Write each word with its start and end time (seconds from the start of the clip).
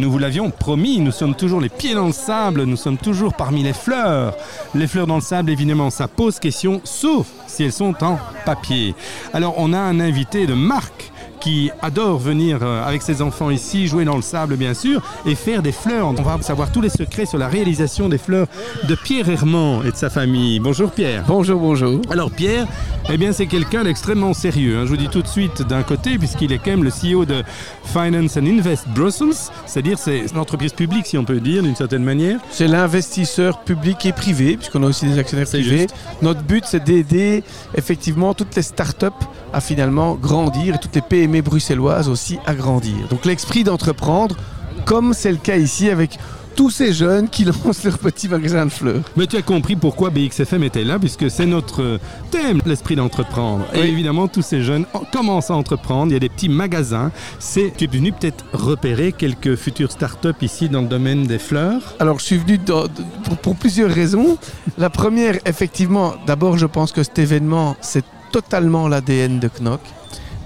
Nous 0.00 0.10
vous 0.10 0.18
l'avions 0.18 0.48
promis, 0.48 0.98
nous 0.98 1.12
sommes 1.12 1.34
toujours 1.34 1.60
les 1.60 1.68
pieds 1.68 1.92
dans 1.92 2.06
le 2.06 2.12
sable, 2.12 2.64
nous 2.64 2.78
sommes 2.78 2.96
toujours 2.96 3.34
parmi 3.34 3.62
les 3.62 3.74
fleurs. 3.74 4.34
Les 4.74 4.86
fleurs 4.86 5.06
dans 5.06 5.16
le 5.16 5.20
sable, 5.20 5.50
évidemment, 5.50 5.90
ça 5.90 6.08
pose 6.08 6.38
question, 6.38 6.80
sauf 6.84 7.26
si 7.46 7.64
elles 7.64 7.72
sont 7.72 7.94
en 8.02 8.18
papier. 8.46 8.94
Alors 9.34 9.56
on 9.58 9.74
a 9.74 9.78
un 9.78 10.00
invité 10.00 10.46
de 10.46 10.54
marque 10.54 11.12
qui 11.40 11.70
adore 11.82 12.18
venir 12.18 12.58
euh, 12.62 12.84
avec 12.86 13.02
ses 13.02 13.22
enfants 13.22 13.50
ici, 13.50 13.86
jouer 13.88 14.04
dans 14.04 14.16
le 14.16 14.22
sable 14.22 14.56
bien 14.56 14.74
sûr, 14.74 15.02
et 15.26 15.34
faire 15.34 15.62
des 15.62 15.72
fleurs. 15.72 16.06
On 16.08 16.12
va 16.12 16.40
savoir 16.42 16.70
tous 16.70 16.80
les 16.80 16.88
secrets 16.90 17.26
sur 17.26 17.38
la 17.38 17.48
réalisation 17.48 18.08
des 18.08 18.18
fleurs 18.18 18.46
de 18.88 18.94
Pierre 18.94 19.28
Herman 19.28 19.82
et 19.86 19.90
de 19.90 19.96
sa 19.96 20.10
famille. 20.10 20.60
Bonjour 20.60 20.90
Pierre. 20.90 21.24
Bonjour, 21.26 21.58
bonjour. 21.60 22.00
Alors 22.10 22.30
Pierre, 22.30 22.66
eh 23.08 23.16
bien 23.16 23.32
c'est 23.32 23.46
quelqu'un 23.46 23.84
d'extrêmement 23.84 24.34
sérieux. 24.34 24.76
hein. 24.78 24.82
Je 24.84 24.90
vous 24.90 24.96
dis 24.96 25.08
tout 25.08 25.22
de 25.22 25.28
suite 25.28 25.62
d'un 25.62 25.82
côté, 25.82 26.18
puisqu'il 26.18 26.52
est 26.52 26.58
quand 26.58 26.70
même 26.70 26.84
le 26.84 26.90
CEO 26.90 27.24
de 27.24 27.42
Finance 27.84 28.36
and 28.36 28.46
Invest 28.46 28.86
Brussels, 28.94 29.34
c'est-à-dire 29.66 29.98
c'est 29.98 30.26
une 30.32 30.38
entreprise 30.38 30.72
publique 30.72 31.06
si 31.06 31.16
on 31.18 31.24
peut 31.24 31.40
dire 31.40 31.62
d'une 31.62 31.74
certaine 31.76 32.04
manière. 32.04 32.38
C'est 32.50 32.68
l'investisseur 32.68 33.60
public 33.60 34.04
et 34.06 34.12
privé, 34.12 34.56
puisqu'on 34.56 34.82
a 34.82 34.86
aussi 34.86 35.06
des 35.06 35.18
actionnaires 35.18 35.46
privés. 35.46 35.78
juste. 35.80 35.94
Notre 36.22 36.42
but, 36.42 36.64
c'est 36.66 36.84
d'aider 36.84 37.42
effectivement 37.76 38.34
toutes 38.34 38.54
les 38.56 38.62
startups 38.62 39.06
à 39.52 39.60
finalement 39.60 40.14
grandir 40.14 40.74
et 40.76 40.78
toutes 40.78 40.94
les 40.94 41.00
PME 41.00 41.29
bruxelloises 41.42 42.08
aussi 42.08 42.38
à 42.46 42.54
grandir. 42.54 43.06
Donc 43.10 43.24
l'esprit 43.24 43.64
d'entreprendre, 43.64 44.36
comme 44.84 45.14
c'est 45.14 45.30
le 45.30 45.38
cas 45.38 45.56
ici 45.56 45.88
avec 45.88 46.18
tous 46.56 46.68
ces 46.70 46.92
jeunes 46.92 47.28
qui 47.28 47.44
lancent 47.64 47.84
leur 47.84 47.98
petit 47.98 48.28
magasin 48.28 48.66
de 48.66 48.70
fleurs. 48.70 49.02
Mais 49.16 49.26
tu 49.26 49.36
as 49.36 49.42
compris 49.42 49.76
pourquoi 49.76 50.10
BXFM 50.10 50.64
était 50.64 50.82
là, 50.84 50.98
puisque 50.98 51.30
c'est 51.30 51.46
notre 51.46 51.98
thème, 52.32 52.60
l'esprit 52.66 52.96
d'entreprendre. 52.96 53.64
Et 53.72 53.78
évidemment, 53.80 54.26
tous 54.28 54.42
ces 54.42 54.62
jeunes 54.62 54.84
en- 54.92 55.04
commencent 55.10 55.50
à 55.50 55.54
entreprendre. 55.54 56.10
Il 56.10 56.14
y 56.14 56.16
a 56.16 56.20
des 56.20 56.28
petits 56.28 56.48
magasins. 56.48 57.12
C'est, 57.38 57.72
tu 57.76 57.84
es 57.84 57.86
venu 57.86 58.12
peut-être 58.12 58.44
repérer 58.52 59.12
quelques 59.12 59.54
futures 59.54 59.92
startups 59.92 60.34
ici 60.42 60.68
dans 60.68 60.82
le 60.82 60.88
domaine 60.88 61.24
des 61.26 61.38
fleurs? 61.38 61.94
Alors, 62.00 62.18
je 62.18 62.24
suis 62.24 62.36
venu 62.36 62.58
dans- 62.58 62.88
pour, 63.24 63.36
pour 63.38 63.56
plusieurs 63.56 63.90
raisons. 63.90 64.36
La 64.76 64.90
première, 64.90 65.36
effectivement, 65.46 66.14
d'abord, 66.26 66.58
je 66.58 66.66
pense 66.66 66.90
que 66.92 67.02
cet 67.04 67.18
événement, 67.20 67.76
c'est 67.80 68.04
totalement 68.32 68.86
l'ADN 68.88 69.38
de 69.38 69.48
Knock. 69.60 69.80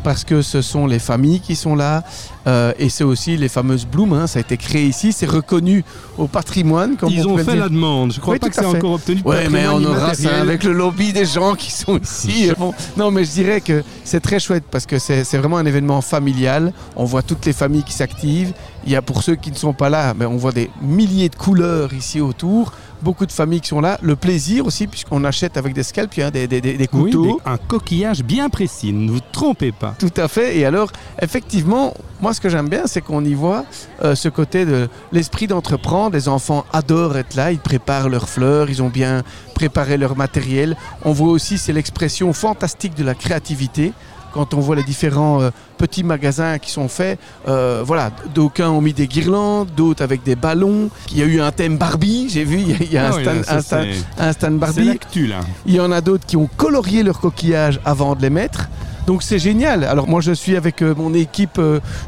Parce 0.05 0.23
que 0.23 0.43
ce 0.43 0.61
sont 0.63 0.87
les 0.87 0.99
familles 0.99 1.41
qui 1.41 1.57
sont 1.57 1.75
là 1.75 2.05
euh, 2.47 2.73
et 2.79 2.91
c'est 2.91 3.05
aussi 3.05 3.37
les 3.39 3.49
fameuses 3.49 3.87
blooms. 3.87 4.13
hein. 4.13 4.27
Ça 4.27 4.39
a 4.39 4.43
été 4.43 4.57
créé 4.59 4.85
ici, 4.87 5.13
c'est 5.13 5.27
reconnu 5.27 5.83
au 6.19 6.27
patrimoine. 6.29 6.97
Comme 6.97 7.11
Ils 7.11 7.27
on 7.27 7.33
ont 7.33 7.39
fait 7.39 7.45
dire. 7.55 7.57
la 7.65 7.69
demande. 7.71 8.13
Je 8.13 8.21
crois 8.21 8.35
Oui, 8.35 8.39
pas 8.39 8.51
que 8.51 8.55
c'est 8.55 8.65
encore 8.67 8.93
obtenu. 8.93 9.23
Ouais, 9.25 9.49
mais 9.49 9.67
on 9.67 9.83
aura 9.83 10.15
ça 10.15 10.37
avec 10.41 10.63
le 10.63 10.73
lobby 10.75 11.13
des 11.13 11.25
gens 11.25 11.55
qui 11.55 11.73
sont 11.73 11.99
ici. 12.03 12.51
Bon, 12.59 12.73
non, 12.97 13.11
mais 13.11 13.25
je 13.25 13.31
dirais 13.33 13.61
que 13.63 13.83
c'est 14.05 14.21
très 14.21 14.39
chouette 14.39 14.65
parce 14.71 14.85
que 14.87 14.99
c'est 14.99 15.25
c'est 15.25 15.39
vraiment 15.39 15.57
un 15.57 15.67
événement 15.67 16.01
familial. 16.03 16.73
On 16.97 17.05
voit 17.07 17.23
toutes 17.23 17.47
les 17.47 17.55
familles 17.55 17.83
qui 17.83 17.95
s'activent. 17.95 18.53
Il 18.87 18.93
y 18.93 18.97
a 18.97 19.01
pour 19.03 19.23
ceux 19.23 19.35
qui 19.37 19.51
ne 19.51 19.57
sont 19.57 19.73
pas 19.73 19.89
là, 19.89 20.13
mais 20.15 20.27
on 20.27 20.37
voit 20.37 20.53
des 20.53 20.71
milliers 20.83 21.31
de 21.31 21.37
couleurs 21.37 21.95
ici 21.95 22.21
autour. 22.21 22.73
Beaucoup 23.05 23.27
de 23.27 23.33
familles 23.33 23.61
qui 23.61 23.69
sont 23.69 23.81
là. 23.83 23.99
Le 24.03 24.17
plaisir 24.17 24.65
aussi, 24.67 24.87
puisqu'on 24.87 25.23
achète 25.25 25.59
avec 25.59 25.75
des 25.75 25.83
scalps, 25.83 26.19
hein, 26.21 26.31
des, 26.31 26.47
des- 26.49 26.63
des- 26.63 26.79
des 26.79 26.89
Oui, 26.93 27.11
couteaux. 27.13 27.41
un 27.45 27.59
coquillage 27.59 28.25
bien 28.25 28.49
précis. 28.49 28.93
Ne 28.95 29.11
vous 29.11 29.21
trompez 29.31 29.73
pas. 29.73 29.95
Tout 29.99 30.13
à 30.17 30.27
fait. 30.27 30.57
Et 30.57 30.65
alors, 30.65 30.91
effectivement, 31.21 31.93
moi, 32.23 32.33
ce 32.33 32.41
que 32.41 32.49
j'aime 32.49 32.69
bien, 32.69 32.83
c'est 32.87 33.03
qu'on 33.03 33.23
y 33.25 33.35
voit 33.35 33.67
euh, 34.03 34.15
ce 34.15 34.29
côté 34.31 34.65
de 34.65 34.89
l'esprit 35.13 35.47
d'entreprendre. 35.47 36.15
Les 36.17 36.29
enfants 36.29 36.65
adorent 36.73 37.19
être 37.19 37.35
là. 37.35 37.53
Ils 37.53 37.59
préparent 37.59 38.09
leurs 38.09 38.29
fleurs. 38.29 38.71
Ils 38.71 38.83
ont 38.83 38.89
bien 38.89 39.23
préparé 39.55 39.99
leur 39.99 40.17
matériel. 40.17 40.77
On 41.05 41.13
voit 41.13 41.29
aussi, 41.31 41.59
c'est 41.59 41.73
l'expression 41.75 42.33
fantastique 42.33 42.95
de 42.97 43.05
la 43.05 43.15
créativité. 43.15 43.93
Quand 44.35 44.53
on 44.53 44.61
voit 44.61 44.75
les 44.77 44.83
différents 44.83 45.41
euh, 45.41 45.51
petits 45.79 46.03
magasins 46.03 46.59
qui 46.59 46.71
sont 46.73 46.89
faits, 46.89 47.19
euh, 47.49 47.83
voilà, 47.87 48.11
d'aucuns 48.35 48.69
ont 48.71 48.81
mis 48.81 48.93
des 48.93 49.07
guirlandes, 49.07 49.69
d'autres 49.77 50.03
avec 50.03 50.25
des 50.25 50.35
ballons. 50.35 50.91
Il 51.13 51.19
y 51.19 51.23
a 51.23 51.27
eu 51.27 51.41
un 51.41 51.53
thème 51.53 51.79
Barbie, 51.79 52.27
j'ai 52.29 52.43
vu, 52.45 52.59
il 52.59 52.69
y 52.71 52.73
a, 52.73 52.77
il 52.81 52.93
y 52.93 52.99
a 52.99 53.07
un, 53.09 53.13
stand, 53.13 53.25
là, 53.37 53.43
ça, 53.45 53.55
un 53.57 53.61
stand- 53.63 53.87
c'est- 53.93 54.23
un 54.23 54.33
stand 54.33 54.53
C'est 54.55 54.59
Barbie. 54.59 54.85
l'actu 54.85 55.27
là. 55.29 55.41
Il 55.67 55.75
y 55.75 55.81
en 55.81 55.93
a 55.93 56.01
d'autres 56.01 56.27
qui 56.27 56.37
ont 56.37 56.49
colorié 56.57 57.03
leur 57.05 57.21
coquillage 57.21 57.81
avant 57.85 58.17
de 58.17 58.23
les 58.23 58.31
mettre. 58.31 58.69
Donc 59.07 59.23
c'est 59.23 59.39
génial. 59.39 59.85
Alors 59.85 60.09
moi 60.09 60.21
je 60.23 60.33
suis 60.33 60.57
avec 60.57 60.81
euh, 60.83 60.95
mon 60.97 61.13
équipe 61.15 61.61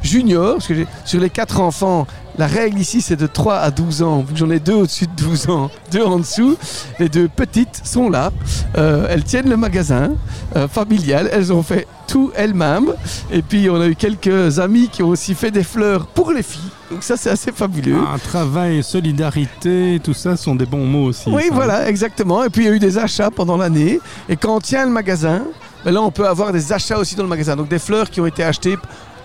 junior, 0.02 0.54
parce 0.54 0.66
que 0.66 0.74
j'ai- 0.74 0.86
sur 1.04 1.20
les 1.20 1.28
quatre 1.30 1.60
enfants, 1.60 2.06
la 2.38 2.46
règle 2.46 2.78
ici 2.78 3.02
c'est 3.02 3.16
de 3.16 3.26
3 3.26 3.56
à 3.58 3.70
12 3.70 4.02
ans. 4.02 4.24
J'en 4.34 4.50
ai 4.50 4.60
deux 4.60 4.72
au-dessus 4.74 5.06
de 5.06 5.12
12 5.22 5.48
ans, 5.50 5.70
deux 5.92 6.02
en 6.04 6.18
dessous. 6.18 6.56
Les 6.98 7.08
deux 7.10 7.28
petites 7.28 7.82
sont 7.84 8.08
là. 8.08 8.32
Euh, 8.78 9.06
elles 9.10 9.24
tiennent 9.24 9.50
le 9.50 9.56
magasin 9.58 10.12
euh, 10.56 10.68
familial. 10.68 11.28
Elles 11.32 11.52
ont 11.52 11.62
fait 11.62 11.86
tout 12.06 12.30
elles-mêmes. 12.34 12.92
Et 13.30 13.42
puis 13.42 13.68
on 13.70 13.80
a 13.80 13.86
eu 13.86 13.94
quelques 13.96 14.58
amis 14.58 14.88
qui 14.88 15.02
ont 15.02 15.08
aussi 15.08 15.34
fait 15.34 15.50
des 15.50 15.62
fleurs 15.64 16.06
pour 16.06 16.32
les 16.32 16.42
filles. 16.42 16.70
Donc 16.90 17.02
ça 17.02 17.16
c'est 17.16 17.30
assez 17.30 17.52
fabuleux. 17.52 17.96
Un 18.12 18.18
travail, 18.18 18.82
solidarité, 18.82 20.00
tout 20.02 20.14
ça 20.14 20.36
sont 20.36 20.54
des 20.54 20.66
bons 20.66 20.86
mots 20.86 21.06
aussi. 21.06 21.28
Oui, 21.30 21.44
ça. 21.48 21.54
voilà, 21.54 21.88
exactement. 21.88 22.44
Et 22.44 22.50
puis 22.50 22.62
il 22.64 22.66
y 22.68 22.70
a 22.70 22.74
eu 22.74 22.78
des 22.78 22.98
achats 22.98 23.30
pendant 23.30 23.56
l'année. 23.56 24.00
Et 24.28 24.36
quand 24.36 24.56
on 24.56 24.60
tient 24.60 24.84
le 24.84 24.92
magasin, 24.92 25.42
ben 25.84 25.92
là 25.92 26.02
on 26.02 26.10
peut 26.10 26.26
avoir 26.26 26.52
des 26.52 26.72
achats 26.72 26.98
aussi 26.98 27.14
dans 27.16 27.22
le 27.24 27.28
magasin. 27.28 27.56
Donc 27.56 27.68
des 27.68 27.78
fleurs 27.78 28.10
qui 28.10 28.20
ont 28.20 28.26
été 28.26 28.44
achetées 28.44 28.76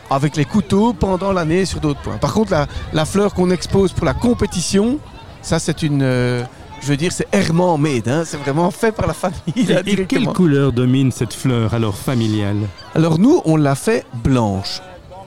avec 0.09 0.35
les 0.35 0.45
couteaux 0.45 0.93
pendant 0.93 1.31
l'année 1.31 1.65
sur 1.65 1.79
d'autres 1.79 2.01
points. 2.01 2.17
Par 2.17 2.33
contre, 2.33 2.51
la, 2.51 2.67
la 2.93 3.05
fleur 3.05 3.33
qu'on 3.33 3.49
expose 3.49 3.93
pour 3.93 4.05
la 4.05 4.13
compétition, 4.13 4.97
ça 5.41 5.57
c'est 5.59 5.83
une... 5.83 6.01
euh, 6.01 6.43
je 6.81 6.87
veux 6.87 6.97
dire, 6.97 7.11
c'est 7.11 7.27
Herman 7.31 7.79
made. 7.79 8.07
hein. 8.07 8.23
C'est 8.25 8.37
vraiment 8.37 8.71
fait 8.71 8.91
par 8.91 9.07
la 9.07 9.13
famille. 9.13 9.37
Et, 9.55 9.63
là, 9.63 9.81
et 9.85 10.05
quelle 10.05 10.25
couleur 10.27 10.71
domine 10.71 11.11
cette 11.11 11.33
fleur 11.33 11.73
alors 11.73 11.95
familiale? 11.95 12.57
Alors 12.95 13.19
nous, 13.19 13.41
on 13.45 13.55
l'a 13.55 13.75
fait 13.75 14.05
blanche. 14.23 14.81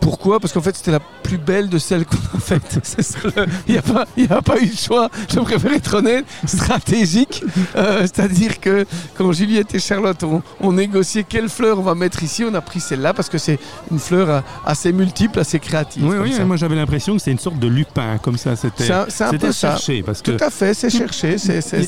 Pourquoi? 0.04 0.38
Parce 0.38 0.52
qu'en 0.52 0.60
fait, 0.60 0.76
c'était 0.76 0.90
la 0.90 1.00
plus 1.00 1.38
belle 1.38 1.70
de 1.70 1.78
celles 1.78 2.04
qu'on 2.04 2.18
a 2.36 2.38
faites. 2.38 2.78
Il 3.66 3.72
n'y 3.72 3.78
a, 4.28 4.36
a 4.36 4.42
pas 4.42 4.58
eu 4.60 4.66
de 4.66 4.76
choix. 4.76 5.08
Je 5.32 5.40
préfère 5.40 5.72
être 5.72 5.94
honnête, 5.94 6.26
stratégique. 6.46 7.42
Euh, 7.74 8.02
C'est-à-dire 8.02 8.60
que 8.60 8.84
quand 9.16 9.32
Juliette 9.32 9.74
et 9.74 9.78
Charlotte 9.78 10.22
ont, 10.24 10.42
ont 10.60 10.72
négocié 10.72 11.24
quelle 11.26 11.48
fleur 11.48 11.78
on 11.78 11.82
va 11.82 11.94
mettre 11.94 12.22
ici, 12.22 12.44
on 12.44 12.52
a 12.52 12.60
pris 12.60 12.80
celle-là 12.80 13.14
parce 13.14 13.30
que 13.30 13.38
c'est 13.38 13.58
une 13.90 13.98
fleur 13.98 14.42
assez 14.66 14.92
multiple, 14.92 15.40
assez 15.40 15.58
créative. 15.58 16.04
Oui, 16.06 16.16
oui, 16.20 16.32
ça. 16.34 16.44
moi 16.44 16.56
j'avais 16.56 16.76
l'impression 16.76 17.14
que 17.14 17.20
c'était 17.20 17.30
une 17.32 17.38
sorte 17.38 17.58
de 17.58 17.66
lupin, 17.68 18.18
comme 18.18 18.36
ça. 18.36 18.54
C'était 18.56 19.52
cherché, 19.52 20.02
parce 20.02 20.20
que 20.20 20.32
Tout 20.32 20.44
à 20.44 20.50
fait, 20.50 20.74
c'est 20.74 20.90
cherché. 20.90 21.36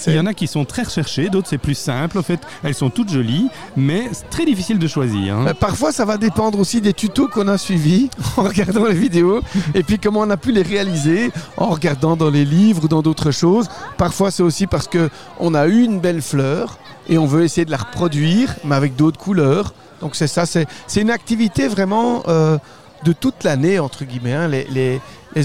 il 0.06 0.14
y 0.14 0.18
en 0.18 0.24
a 0.26 0.32
qui 0.32 0.46
sont 0.46 0.64
très 0.64 0.84
recherchés, 0.84 1.28
d'autres 1.28 1.48
c'est 1.50 1.58
plus 1.58 1.74
simple. 1.74 2.18
En 2.18 2.22
fait, 2.22 2.40
elles 2.64 2.74
sont 2.74 2.88
toutes 2.88 3.12
jolies, 3.12 3.48
mais 3.76 4.08
c'est 4.12 4.30
très 4.30 4.46
difficile 4.46 4.78
de 4.78 4.88
choisir. 4.88 5.36
hein. 5.36 5.46
Euh, 5.48 5.54
Parfois, 5.54 5.92
ça 5.92 6.06
va 6.06 6.16
dépendre 6.16 6.58
aussi 6.58 6.80
des 6.80 6.94
tutos 6.94 7.28
qu'on 7.28 7.48
a 7.48 7.58
suivis 7.58 8.05
en 8.36 8.42
regardant 8.42 8.84
les 8.84 8.94
vidéos 8.94 9.40
et 9.74 9.82
puis 9.82 9.98
comment 9.98 10.20
on 10.20 10.30
a 10.30 10.36
pu 10.36 10.52
les 10.52 10.62
réaliser 10.62 11.30
en 11.56 11.66
regardant 11.66 12.16
dans 12.16 12.30
les 12.30 12.44
livres 12.44 12.84
ou 12.84 12.88
dans 12.88 13.02
d'autres 13.02 13.30
choses. 13.30 13.68
Parfois, 13.96 14.30
c'est 14.30 14.42
aussi 14.42 14.66
parce 14.66 14.88
que 14.88 15.10
on 15.40 15.54
a 15.54 15.66
eu 15.66 15.82
une 15.82 16.00
belle 16.00 16.22
fleur 16.22 16.78
et 17.08 17.18
on 17.18 17.26
veut 17.26 17.44
essayer 17.44 17.64
de 17.64 17.70
la 17.70 17.76
reproduire, 17.76 18.54
mais 18.64 18.74
avec 18.74 18.96
d'autres 18.96 19.18
couleurs. 19.18 19.72
Donc 20.00 20.16
c'est 20.16 20.26
ça, 20.26 20.44
c'est 20.46 20.66
une 21.00 21.10
activité 21.10 21.68
vraiment 21.68 22.22
euh, 22.28 22.58
de 23.04 23.12
toute 23.12 23.44
l'année 23.44 23.78
entre 23.78 24.04
guillemets. 24.04 24.34
hein. 24.34 24.48
Les, 24.48 25.00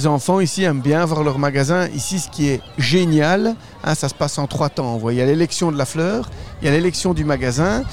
enfants 0.08 0.40
ici 0.40 0.64
aiment 0.64 0.80
bien 0.80 1.04
voir 1.04 1.22
leur 1.22 1.38
magasin. 1.38 1.88
Ici, 1.90 2.20
ce 2.20 2.30
qui 2.30 2.48
est 2.48 2.62
génial, 2.78 3.56
hein, 3.84 3.94
ça 3.94 4.08
se 4.08 4.14
passe 4.14 4.38
en 4.38 4.48
trois 4.48 4.70
temps. 4.70 5.00
Il 5.10 5.18
y 5.18 5.22
a 5.22 5.26
l'élection 5.26 5.70
de 5.70 5.78
la 5.78 5.86
fleur, 5.86 6.30
il 6.62 6.66
y 6.66 6.70
a 6.70 6.72
l'élection 6.72 7.14
du 7.14 7.26
magasin. 7.26 7.84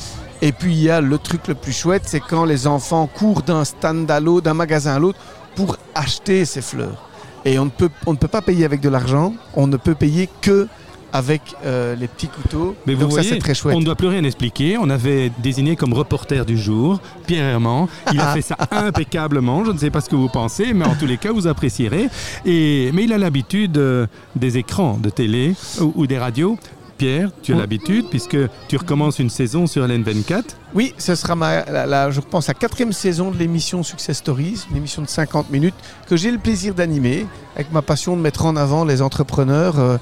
Et 0.40 0.52
puis 0.52 0.72
il 0.72 0.82
y 0.82 0.90
a 0.90 1.00
le 1.00 1.18
truc 1.18 1.48
le 1.48 1.54
plus 1.54 1.72
chouette, 1.72 2.02
c'est 2.06 2.20
quand 2.20 2.44
les 2.44 2.66
enfants 2.66 3.06
courent 3.12 3.42
d'un 3.42 3.64
stand 3.64 4.10
à 4.10 4.20
l'autre, 4.20 4.44
d'un 4.44 4.54
magasin 4.54 4.94
à 4.94 4.98
l'autre, 4.98 5.18
pour 5.56 5.76
acheter 5.94 6.44
ces 6.44 6.62
fleurs. 6.62 7.08
Et 7.44 7.58
on 7.58 7.64
ne 7.64 7.70
peut, 7.70 7.90
on 8.06 8.12
ne 8.12 8.18
peut 8.18 8.28
pas 8.28 8.42
payer 8.42 8.64
avec 8.64 8.80
de 8.80 8.88
l'argent, 8.88 9.34
on 9.54 9.66
ne 9.66 9.76
peut 9.76 9.94
payer 9.94 10.28
que 10.40 10.68
avec 11.12 11.40
euh, 11.64 11.96
les 11.96 12.06
petits 12.06 12.28
couteaux. 12.28 12.76
Mais 12.86 12.94
vous 12.94 13.00
Donc 13.00 13.10
ça 13.12 13.16
voyez, 13.16 13.30
c'est 13.30 13.38
très 13.38 13.54
chouette. 13.54 13.74
on 13.74 13.80
ne 13.80 13.84
doit 13.84 13.94
plus 13.94 14.08
rien 14.08 14.22
expliquer. 14.24 14.76
On 14.78 14.90
avait 14.90 15.32
désigné 15.38 15.74
comme 15.74 15.92
reporter 15.94 16.44
du 16.44 16.58
jour 16.58 17.00
Pierre 17.26 17.44
Herman. 17.46 17.86
Il 18.12 18.20
a 18.20 18.34
fait 18.34 18.42
ça 18.42 18.56
impeccablement. 18.70 19.64
Je 19.64 19.72
ne 19.72 19.78
sais 19.78 19.90
pas 19.90 20.00
ce 20.00 20.08
que 20.10 20.16
vous 20.16 20.28
pensez, 20.28 20.74
mais 20.74 20.84
en 20.84 20.94
tous 20.94 21.06
les 21.06 21.16
cas, 21.16 21.32
vous 21.32 21.46
apprécierez. 21.46 22.08
Et, 22.44 22.90
mais 22.92 23.04
il 23.04 23.12
a 23.12 23.18
l'habitude 23.18 23.78
euh, 23.78 24.06
des 24.36 24.58
écrans 24.58 24.98
de 25.00 25.08
télé 25.08 25.54
ou, 25.80 25.92
ou 25.96 26.06
des 26.06 26.18
radios. 26.18 26.58
Pierre, 26.98 27.30
tu 27.42 27.52
as 27.52 27.54
Oui. 27.54 27.60
l'habitude 27.60 28.06
puisque 28.10 28.36
tu 28.66 28.76
recommences 28.76 29.20
une 29.20 29.30
saison 29.30 29.66
sur 29.66 29.86
LN24. 29.86 30.42
Oui, 30.74 30.92
ce 30.98 31.14
sera 31.14 31.34
ma, 31.36 31.64
la, 31.64 31.86
la- 31.86 32.10
je 32.10 32.20
pense 32.20 32.48
la 32.48 32.54
quatrième 32.54 32.92
saison 32.92 33.30
de 33.30 33.38
l'émission 33.38 33.82
Success 33.82 34.18
Stories, 34.18 34.66
une 34.70 34.76
émission 34.76 35.00
de 35.00 35.08
50 35.08 35.50
minutes 35.50 35.74
que 36.08 36.16
j'ai 36.16 36.30
le 36.32 36.38
plaisir 36.38 36.74
d'animer 36.74 37.26
avec 37.54 37.72
ma 37.72 37.80
passion 37.82 38.16
de 38.16 38.20
mettre 38.20 38.44
en 38.44 38.56
avant 38.56 38.84
les 38.84 39.00
entrepreneurs. 39.00 39.78
euh, 39.78 39.96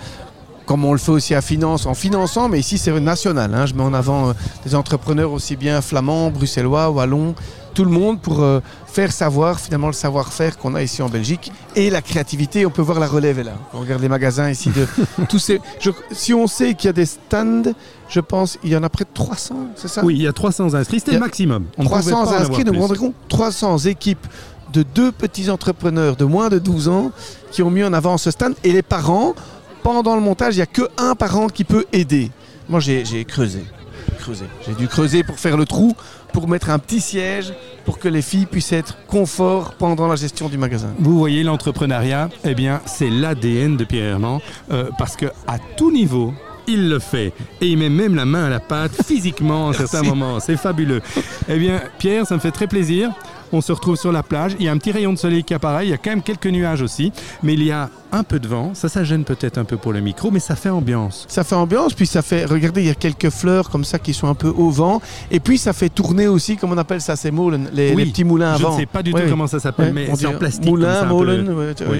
comme 0.66 0.84
on 0.84 0.92
le 0.92 0.98
fait 0.98 1.12
aussi 1.12 1.34
à 1.34 1.40
Finance, 1.40 1.86
en 1.86 1.94
finançant, 1.94 2.48
mais 2.48 2.58
ici 2.58 2.76
c'est 2.78 2.98
national. 3.00 3.54
hein. 3.54 3.66
Je 3.66 3.74
mets 3.74 3.82
en 3.82 3.94
avant 3.94 4.30
euh, 4.30 4.32
des 4.64 4.74
entrepreneurs 4.74 5.32
aussi 5.32 5.56
bien 5.56 5.80
flamands, 5.80 6.30
bruxellois, 6.30 6.90
wallons, 6.90 7.34
tout 7.72 7.84
le 7.84 7.90
monde 7.90 8.20
pour 8.20 8.42
euh, 8.42 8.60
faire 8.86 9.12
savoir 9.12 9.60
finalement 9.60 9.88
le 9.88 9.92
savoir-faire 9.92 10.56
qu'on 10.58 10.74
a 10.74 10.82
ici 10.82 11.02
en 11.02 11.08
Belgique 11.10 11.52
et 11.74 11.90
la 11.90 12.00
créativité. 12.02 12.64
On 12.66 12.70
peut 12.70 12.80
voir 12.82 12.98
la 12.98 13.06
relève 13.06 13.40
là. 13.42 13.52
On 13.74 13.80
regarde 13.80 14.00
les 14.00 14.08
magasins 14.08 14.50
ici 14.50 14.70
de 14.70 14.86
tous 15.28 15.38
ces. 15.38 15.60
je- 15.78 15.90
si 16.10 16.32
on 16.34 16.46
sait 16.46 16.72
qu'il 16.74 16.86
y 16.86 16.90
a 16.90 16.94
des 16.94 17.04
stands, 17.06 17.62
je 18.08 18.20
pense 18.20 18.58
il 18.64 18.70
y 18.70 18.76
en 18.76 18.82
a 18.82 18.88
près 18.88 19.04
de 19.04 19.10
300, 19.12 19.54
c'est 19.76 19.88
ça? 19.88 20.02
Oui, 20.04 20.14
il 20.16 20.22
y 20.22 20.26
a 20.26 20.32
300 20.32 20.74
inscrits. 20.74 21.00
C'était 21.00 21.12
le 21.12 21.18
maximum. 21.20 21.66
On 21.76 21.82
ne 21.84 21.88
pouvait 21.88 22.00
300 22.00 22.10
pas 22.10 22.16
en 22.16 22.22
avoir 22.22 22.40
inscrits, 22.40 22.64
donc 22.64 22.74
vous 22.76 22.88
plus. 22.88 22.96
vous 22.96 23.04
rendez 23.04 23.14
compte 23.14 23.14
300 23.28 23.78
équipes 23.80 24.26
de 24.72 24.82
deux 24.82 25.12
petits 25.12 25.48
entrepreneurs 25.50 26.16
de 26.16 26.24
moins 26.24 26.48
de 26.48 26.58
12 26.58 26.88
ans 26.88 27.12
qui 27.52 27.62
ont 27.62 27.70
mis 27.70 27.84
en 27.84 27.92
avant 27.92 28.16
ce 28.18 28.30
stand. 28.30 28.54
Et 28.64 28.72
les 28.72 28.82
parents, 28.82 29.34
pendant 29.86 30.16
le 30.16 30.20
montage, 30.20 30.54
il 30.54 30.58
n'y 30.58 30.62
a 30.62 30.66
que 30.66 30.82
un 30.98 31.14
parent 31.14 31.46
qui 31.46 31.62
peut 31.62 31.84
aider. 31.92 32.32
Moi, 32.68 32.80
j'ai 32.80 33.04
j'ai 33.04 33.24
creusé. 33.24 33.62
creusé. 34.18 34.44
J'ai 34.66 34.74
dû 34.74 34.88
creuser 34.88 35.22
pour 35.22 35.38
faire 35.38 35.56
le 35.56 35.64
trou, 35.64 35.94
pour 36.32 36.48
mettre 36.48 36.70
un 36.70 36.80
petit 36.80 37.00
siège, 37.00 37.54
pour 37.84 38.00
que 38.00 38.08
les 38.08 38.20
filles 38.20 38.46
puissent 38.46 38.72
être 38.72 38.96
confort 39.06 39.74
pendant 39.74 40.08
la 40.08 40.16
gestion 40.16 40.48
du 40.48 40.58
magasin. 40.58 40.88
Vous 40.98 41.16
voyez, 41.16 41.44
l'entrepreneuriat, 41.44 42.30
eh 42.42 42.56
bien, 42.56 42.80
c'est 42.84 43.08
l'ADN 43.08 43.76
de 43.76 43.84
Pierre 43.84 44.14
Herman, 44.14 44.40
euh, 44.72 44.90
parce 44.98 45.14
que 45.14 45.26
à 45.46 45.60
tout 45.76 45.92
niveau, 45.92 46.34
il 46.66 46.88
le 46.88 46.98
fait. 46.98 47.32
Et 47.60 47.68
il 47.68 47.78
met 47.78 47.88
même 47.88 48.16
la 48.16 48.24
main 48.24 48.46
à 48.46 48.50
la 48.50 48.58
pâte 48.58 49.00
physiquement 49.06 49.68
à 49.68 49.72
certains 49.84 50.02
moments. 50.02 50.40
C'est 50.40 50.56
fabuleux. 50.56 51.00
Eh 51.48 51.58
bien, 51.60 51.80
Pierre, 52.00 52.26
ça 52.26 52.34
me 52.34 52.40
fait 52.40 52.50
très 52.50 52.66
plaisir. 52.66 53.12
On 53.52 53.60
se 53.60 53.72
retrouve 53.72 53.96
sur 53.96 54.12
la 54.12 54.22
plage. 54.22 54.56
Il 54.58 54.64
y 54.64 54.69
a 54.69 54.72
un 54.72 54.78
petit 54.78 54.93
rayon 54.93 55.12
de 55.12 55.19
soleil 55.19 55.44
qui 55.44 55.54
apparaît. 55.54 55.87
Il 55.87 55.90
y 55.90 55.94
a 55.94 55.98
quand 55.98 56.10
même 56.10 56.22
quelques 56.22 56.46
nuages 56.46 56.82
aussi. 56.82 57.12
Mais 57.43 57.54
il 57.54 57.62
y 57.62 57.70
a 57.70 57.88
un 58.12 58.22
peu 58.22 58.38
de 58.38 58.48
vent. 58.48 58.70
Ça, 58.75 58.88
ça 58.88 59.04
gêne 59.04 59.25
peut-être 59.25 59.58
un 59.58 59.64
peu 59.64 59.76
pour 59.76 59.93
le 59.93 60.00
micro, 60.00 60.31
mais 60.31 60.38
ça 60.40 60.56
fait 60.56 60.69
ambiance. 60.70 61.26
Ça 61.28 61.44
fait 61.44 61.54
ambiance, 61.54 61.93
puis 61.94 62.06
ça 62.06 62.22
fait. 62.22 62.44
Regardez, 62.44 62.82
il 62.82 62.87
y 62.87 62.90
a 62.90 62.94
quelques 62.94 63.31
fleurs 63.31 63.69
comme 63.70 63.84
ça 63.84 63.98
qui 63.98 64.14
sont 64.14 64.28
un 64.28 64.34
peu 64.34 64.48
au 64.48 64.70
vent. 64.70 65.00
Et 65.31 65.40
puis 65.40 65.58
ça 65.58 65.72
fait 65.72 65.88
tourner 65.88 66.26
aussi, 66.28 66.56
comme 66.56 66.72
on 66.72 66.78
appelle 66.78 67.00
ça, 67.00 67.16
ces 67.16 67.31
moulins, 67.31 67.64
les, 67.72 67.94
Oui, 67.94 68.04
les 68.04 68.10
petits 68.10 68.25
moulins 68.25 68.52
à 68.54 68.56
Je 68.58 68.62
vent. 68.62 68.75
ne 68.75 68.81
sais 68.81 68.87
pas 68.87 69.02
du 69.02 69.12
tout 69.12 69.20
comment 69.28 69.46
ça 69.46 69.60
s'appelle, 69.60 69.92
mais 69.92 70.08
on 70.10 70.16
c'est 70.16 70.26
en 70.26 70.32
plastique. 70.34 70.64
Moulin, 70.66 71.02
peu 71.04 71.08
Moulin, 71.08 71.44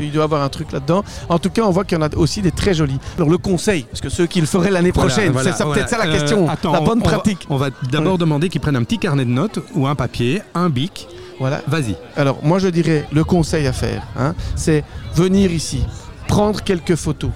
il 0.02 0.10
doit 0.12 0.22
y 0.22 0.25
avoir 0.25 0.42
un 0.42 0.49
truc 0.49 0.72
là-dedans. 0.72 1.04
En 1.28 1.38
tout 1.38 1.50
cas, 1.50 1.62
on 1.62 1.70
voit 1.70 1.84
qu'il 1.84 1.99
y 1.99 2.00
en 2.00 2.04
a 2.04 2.14
aussi 2.16 2.40
des 2.42 2.50
très 2.52 2.75
jolis. 2.75 2.99
Alors 3.19 3.28
le 3.31 3.38
conseil, 3.38 3.82
parce 3.84 4.00
que 4.00 4.08
ceux 4.08 4.26
qui 4.26 4.40
le 4.40 4.46
feraient 4.46 4.70
l'année 4.70 4.90
Voilà, 4.94 5.10
prochaine, 5.10 5.32
voilà, 5.32 5.52
c'est 5.52 5.64
voilà. 5.64 5.81
peut-être 5.82 5.90
ça 5.90 5.99
la 6.04 6.10
Euh, 6.10 6.19
question, 6.19 6.49
attends, 6.49 6.72
la 6.72 6.81
on- 6.81 6.84
bonne 6.84 7.00
on 7.02 7.04
va- 7.08 7.12
pratique. 7.12 7.46
On 7.50 7.56
va 7.56 7.69
d'abord 7.90 8.19
demander 8.19 8.49
qu'ils 8.49 8.60
prennent 8.60 8.76
un 8.76 8.84
petit 8.84 8.99
carnet 8.99 9.25
de 9.25 9.31
notes 9.31 9.58
ou 9.75 9.87
un 9.87 9.94
papier, 9.94 10.42
un 10.54 10.69
bic. 10.70 11.08
Voilà. 11.38 11.62
Vas-y. 11.66 11.96
Alors 12.16 12.38
moi 12.42 12.58
je 12.58 12.68
dirais 12.68 13.04
le 13.12 13.24
conseil 13.24 13.66
à 13.66 13.72
faire, 13.72 14.02
hein, 14.18 14.34
c'est 14.54 14.84
venir 15.14 15.52
ici, 15.52 15.82
prendre 16.28 16.62
quelques 16.62 16.94
photos. 16.96 17.30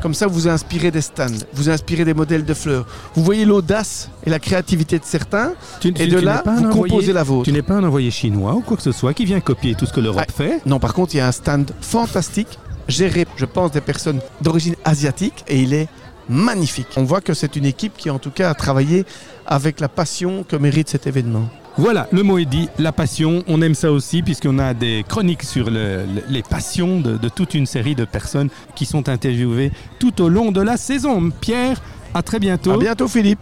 Comme 0.00 0.14
ça, 0.14 0.26
vous 0.26 0.48
inspirez 0.48 0.90
des 0.90 1.00
stands, 1.00 1.26
vous 1.52 1.70
inspirez 1.70 2.04
des 2.04 2.12
modèles 2.12 2.44
de 2.44 2.54
fleurs. 2.54 2.86
Vous 3.14 3.22
voyez 3.22 3.44
l'audace 3.44 4.10
et 4.26 4.30
la 4.30 4.40
créativité 4.40 4.98
de 4.98 5.04
certains, 5.04 5.52
Tu- 5.80 5.90
et 5.90 5.92
tu- 5.92 6.08
de 6.08 6.18
tu 6.18 6.24
là, 6.24 6.42
vous 6.44 6.50
envoyé- 6.66 6.90
composez 6.90 7.12
la 7.12 7.22
vôtre. 7.22 7.44
Tu 7.44 7.52
n'es 7.52 7.62
pas 7.62 7.74
un 7.74 7.84
envoyé 7.84 8.10
chinois 8.10 8.52
ou 8.54 8.62
quoi 8.62 8.76
que 8.76 8.82
ce 8.82 8.90
soit 8.90 9.14
qui 9.14 9.24
vient 9.24 9.38
copier 9.40 9.76
tout 9.76 9.86
ce 9.86 9.92
que 9.92 10.00
l'Europe 10.00 10.24
Ah. 10.26 10.32
fait? 10.32 10.60
Non, 10.66 10.80
par 10.80 10.92
contre, 10.92 11.14
il 11.14 11.18
y 11.18 11.20
a 11.20 11.28
un 11.28 11.32
stand 11.32 11.70
fantastique, 11.80 12.58
géré, 12.88 13.26
je 13.36 13.44
pense, 13.44 13.70
des 13.70 13.80
personnes 13.80 14.18
d'origine 14.40 14.74
asiatique, 14.84 15.44
et 15.46 15.60
il 15.60 15.72
est 15.72 15.86
magnifique. 16.28 16.88
On 16.96 17.04
voit 17.04 17.20
que 17.20 17.32
c'est 17.32 17.54
une 17.54 17.64
équipe 17.66 17.96
qui, 17.96 18.10
en 18.10 18.18
tout 18.18 18.32
cas, 18.32 18.50
a 18.50 18.54
travaillé 18.54 19.04
avec 19.46 19.78
la 19.78 19.88
passion 19.88 20.42
que 20.42 20.56
mérite 20.56 20.88
cet 20.88 21.06
événement. 21.06 21.48
Voilà, 21.78 22.06
le 22.12 22.22
mot 22.22 22.38
est 22.38 22.44
dit, 22.44 22.68
la 22.78 22.92
passion, 22.92 23.42
on 23.48 23.62
aime 23.62 23.74
ça 23.74 23.90
aussi 23.90 24.22
puisqu'on 24.22 24.58
a 24.58 24.74
des 24.74 25.04
chroniques 25.08 25.42
sur 25.42 25.70
le- 25.70 26.04
le- 26.04 26.22
les 26.28 26.42
passions 26.42 27.00
de, 27.00 27.16
de 27.16 27.28
toute 27.30 27.54
une 27.54 27.64
série 27.66 27.94
de 27.94 28.04
personnes 28.04 28.50
qui 28.74 28.84
sont 28.84 29.08
interviewées 29.08 29.72
tout 29.98 30.20
au 30.20 30.28
long 30.28 30.52
de 30.52 30.60
la 30.60 30.76
saison. 30.76 31.30
Pierre, 31.40 31.80
à 32.14 32.22
très 32.22 32.38
bientôt. 32.38 32.72
À 32.72 32.76
bientôt, 32.76 33.08
Philippe. 33.08 33.40